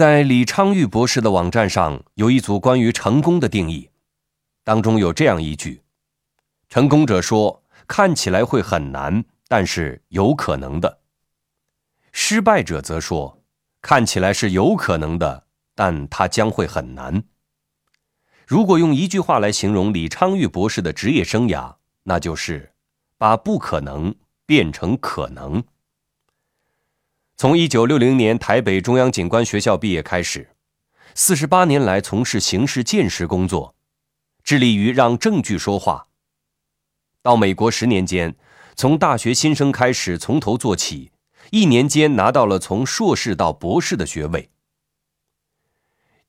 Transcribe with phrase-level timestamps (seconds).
[0.00, 3.90] 在李昌钰博士的网站上有一组关于成功的定义，
[4.64, 5.82] 当中有这样一句
[6.70, 11.00] ：“成功者说，看起来会很难，但是有可能的；
[12.12, 13.42] 失败者则说，
[13.82, 17.22] 看起来是有可能的，但它将会很难。”
[18.48, 21.74] 如果用一句话来形容李昌钰博士的职业生涯，
[22.04, 22.72] 那就是
[23.18, 24.14] 把不可能
[24.46, 25.62] 变成可能。
[27.40, 30.50] 从一九六零年台北中央警官学校毕业开始，
[31.14, 33.74] 四十八年来从事刑事鉴识工作，
[34.44, 36.08] 致力于让证据说话。
[37.22, 38.36] 到美国十年间，
[38.76, 41.12] 从大学新生开始从头做起，
[41.50, 44.50] 一年间拿到了从硕士到博士的学位。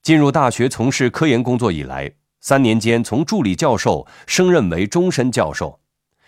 [0.01, 5.81] 进入大学从事科研工作以来，三年间从助理教授升任为终身教授，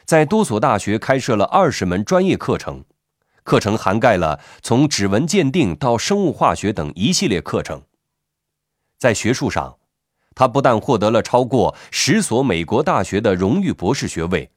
[0.04, 2.84] 在多所大学开设了二十门专业课程。
[3.44, 7.84] 课程涵盖了从指纹鉴定到生物化学等一系列课程。
[8.98, 9.78] 在学术上，
[10.34, 14.50] 他不但获得了超过十所美国大学的荣誉博士学位，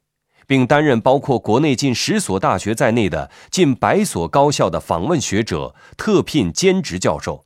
[0.46, 7.44] 并担任包括国内近十所大学在内的近百所高校的访问学者、特聘兼职教授，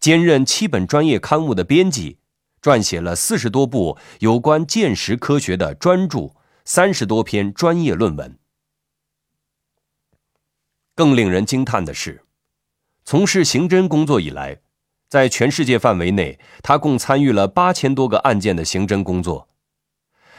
[0.00, 2.18] 兼任七本专业刊物的编辑，
[2.60, 8.36] 撰写了四十多部有关鉴识科学的专著，三十多篇专业论文。
[10.98, 12.24] 更令人惊叹的是，
[13.04, 14.62] 从事刑侦工作以来，
[15.08, 19.48] 在全世界范围内，他共参与了八千多个案件的刑侦工作。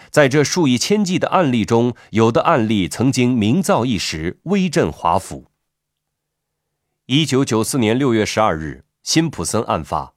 [0.10, 5.46] 在这数以千计的案例中，有的案例曾经名噪一时，威震华府。
[7.06, 10.14] 一九九四年六月十二日，辛普森案发，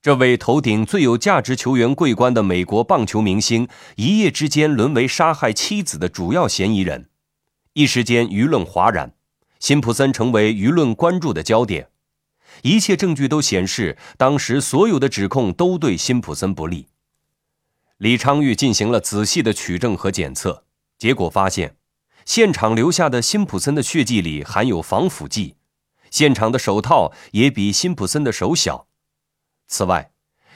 [0.00, 7.08] 这位头顶最有价值球员桂冠的美国棒球明星，一夜之间沦为杀害妻子的主要嫌疑人，
[7.72, 9.14] 一时间舆论哗然。
[9.62, 11.88] 辛普森成为舆论关注的焦点，
[12.62, 16.88] 一切证据都显示，当时所有的指控都对辛普森不利。
[17.98, 20.64] 李昌钰进行了仔细的取证和检测，
[20.98, 21.76] 结果发现，
[22.24, 25.54] 现场留下的辛普森的血迹里含有防腐剂，
[26.10, 28.88] 现场的手套也比辛普森的手小。
[29.68, 30.10] 此外，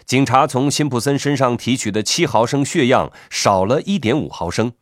[0.04, 4.72] 警察从辛普森身上提取的七毫升血样少了一点五毫升。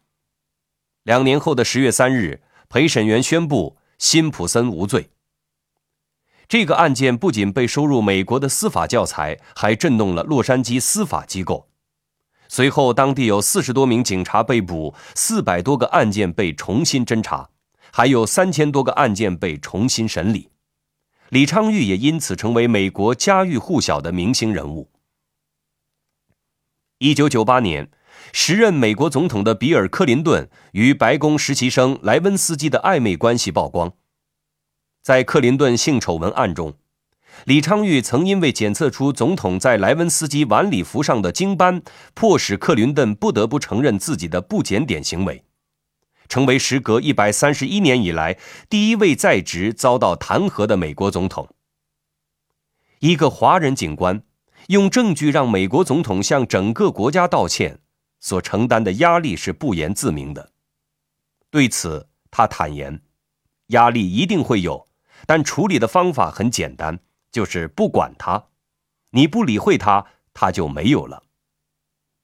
[1.03, 3.77] 两年后的十月三日，陪审员宣布。
[4.05, 5.09] 辛普森无罪。
[6.47, 11.71] 这个案件不仅被收入美国的司法教材，还震动了洛杉矶司法机构。
[12.47, 17.49] 随后，当地有四十多名警察被捕，四百多个案件被重新侦查，
[17.91, 20.51] 还有三千多个案件被重新审理。
[21.31, 24.91] 李昌钰也因此成为美国家喻户晓的明星人物。
[26.99, 27.91] 一九九八年。
[28.33, 33.93] 时任美国总统的比尔·克林顿与白宫实习生莱温斯基的暧昧关系曝光。
[35.03, 36.75] 在克林顿性丑闻案中，
[37.45, 41.83] 李昌钰曾因为检测出总统在莱温斯基晚礼服上的精斑，
[42.15, 45.45] 迫使克林顿不得不承认自己的不检点行为，
[46.29, 48.39] 成为时隔一百三十一年以来
[48.71, 51.49] 第一位在职遭到弹劾的美国总统。
[53.01, 54.23] 一个华人警官
[54.69, 57.81] 用证据让美国总统向整个国家道歉。
[58.25, 60.51] 所承担的压力是不言自明的。
[61.51, 63.03] 对此，他坦言，
[63.67, 64.89] 压力一定会有，
[65.27, 68.47] 但处理的方法很简单，就是不管他，
[69.11, 71.25] 你不理会他，他就没有了。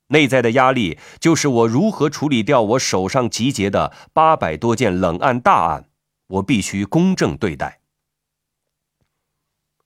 [0.06, 5.91] 内在的压力就是我如何处理掉我手上集结的八百多件冷案大案，
[6.28, 7.82] 我必须公正对待。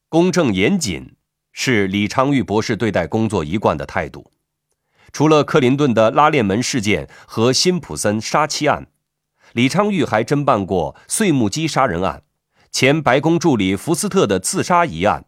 [0.09, 1.17] 公正严谨
[1.51, 4.31] 是李昌钰博士对待工作一贯的态度。
[5.13, 8.89] 除了克林顿的拉链门事件和辛普森杀妻案，
[9.53, 12.23] 李昌钰还侦办过碎木机杀人案、
[12.73, 15.27] 前白宫助理福斯特的自杀疑案、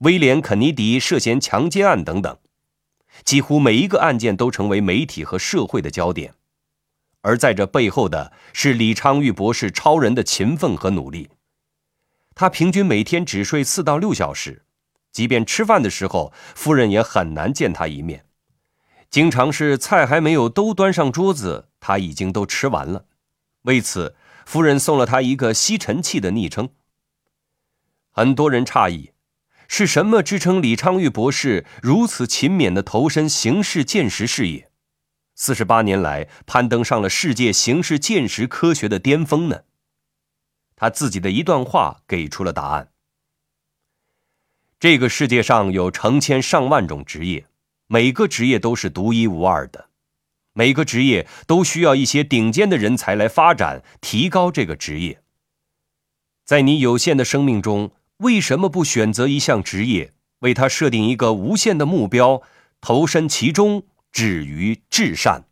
[0.00, 2.38] 威廉肯尼迪涉嫌强奸案等等。
[3.24, 6.34] 几乎每一个案件都成为媒体和社会的焦点，
[7.22, 11.30] 而在这背后的是李昌钰博士超人的勤奋和努力。
[12.34, 14.66] 他平均每天只睡四到六小时，
[15.12, 18.25] 即便吃饭的时候，夫人也很难见他一面。
[19.10, 23.06] 经常是菜还没有都端上桌子，他已经都吃完了。
[23.62, 24.14] 为此，
[24.44, 26.70] 夫人送了他一个“吸尘器”的昵称。
[28.10, 29.12] 很多人诧异，
[29.68, 34.70] 是什么支撑李昌钰博士如此勤勉的投身刑事鉴识事业，
[35.34, 39.62] 四十八年来攀登上了世界刑事鉴识科学的巅峰呢？
[40.76, 42.92] 他自己的一段话给出了答案：
[44.78, 47.46] 这个世界上有成千上万种职业。
[47.88, 49.90] 每个职业都是独一无二的，
[50.52, 55.20] 每个职业都需要一些顶尖的人才来发展、提高这个职业。
[56.44, 62.42] 在你有限的生命中，为什么不选择一项职业，为他设定一个无限的目标，
[62.80, 65.45] 投身其中，止于至善？